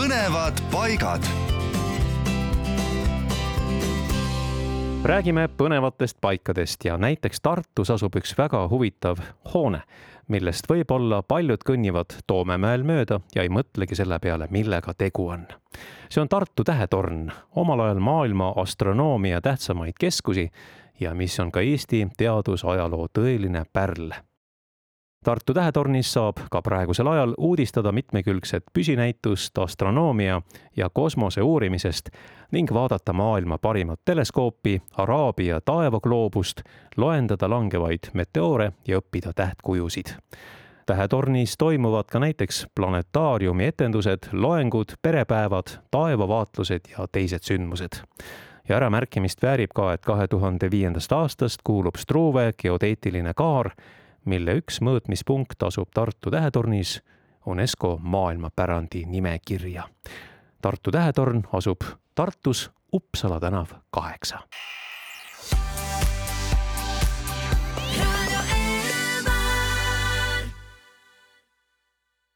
põnevad 0.00 0.56
paigad. 0.72 1.24
räägime 5.04 5.48
põnevatest 5.48 6.16
paikadest 6.20 6.84
ja 6.84 6.96
näiteks 6.96 7.40
Tartus 7.40 7.90
asub 7.90 8.16
üks 8.16 8.32
väga 8.38 8.62
huvitav 8.68 9.20
hoone, 9.54 9.82
millest 10.28 10.70
võib-olla 10.70 11.20
paljud 11.22 11.60
kõnnivad 11.68 12.16
Toomemäel 12.26 12.86
mööda 12.86 13.20
ja 13.34 13.44
ei 13.44 13.52
mõtlegi 13.52 13.98
selle 13.98 14.18
peale, 14.18 14.48
millega 14.50 14.94
tegu 14.94 15.28
on. 15.28 15.44
see 16.08 16.22
on 16.22 16.32
Tartu 16.32 16.64
tähetorn, 16.64 17.28
omal 17.52 17.84
ajal 17.84 18.00
maailma 18.00 18.54
astronoomia 18.56 19.40
tähtsamaid 19.40 20.00
keskusi 20.00 20.48
ja 21.00 21.14
mis 21.14 21.40
on 21.40 21.52
ka 21.52 21.60
Eesti 21.60 22.06
teadusajaloo 22.16 23.06
tõeline 23.12 23.64
pärl 23.72 24.12
Tartu 25.24 25.54
tähetornis 25.54 26.12
saab 26.12 26.38
ka 26.50 26.62
praegusel 26.62 27.06
ajal 27.06 27.34
uudistada 27.38 27.92
mitmekülgset 27.92 28.64
püsinäitust 28.72 29.58
astronoomia 29.58 30.42
ja 30.76 30.88
kosmose 30.90 31.42
uurimisest 31.42 32.08
ning 32.52 32.72
vaadata 32.72 33.12
maailma 33.12 33.58
parimat 33.58 34.00
teleskoopi, 34.04 34.82
Araabia 34.96 35.60
taevagloobust, 35.60 36.62
loendada 36.96 37.50
langevaid 37.50 38.08
meteoore 38.14 38.72
ja 38.88 38.98
õppida 38.98 39.32
tähtkujusid. 39.36 40.06
tähetornis 40.86 41.56
toimuvad 41.58 42.08
ka 42.12 42.18
näiteks 42.18 42.66
planetaariumi 42.74 43.64
etendused, 43.64 44.32
loengud, 44.32 44.96
perepäevad, 45.02 45.66
taevavaatlused 45.90 46.80
ja 46.98 47.06
teised 47.12 47.42
sündmused 47.42 48.02
ja 48.68 48.76
äramärkimist 48.76 49.42
väärib 49.42 49.70
ka, 49.74 49.92
et 49.92 50.04
kahe 50.04 50.28
tuhande 50.28 50.70
viiendast 50.70 51.12
aastast 51.12 51.60
kuulub 51.64 51.96
Struve 51.96 52.52
geodeetiline 52.62 53.34
kaar 53.36 53.70
mille 54.24 54.54
üks 54.60 54.80
mõõtmispunkt 54.80 55.62
asub 55.62 55.90
Tartu 55.94 56.30
tähetornis 56.30 57.00
UNESCO 57.46 57.98
maailmapärandi 58.02 59.04
nimekirja. 59.06 59.88
Tartu 60.62 60.90
tähetorn 60.90 61.42
asub 61.52 61.86
Tartus 62.14 62.70
Uppsala 62.92 63.40
tänav 63.40 63.66
kaheksa 63.90 64.38